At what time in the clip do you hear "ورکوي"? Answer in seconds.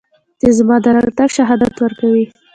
1.79-2.25